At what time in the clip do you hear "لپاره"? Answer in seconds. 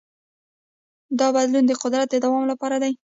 2.51-2.77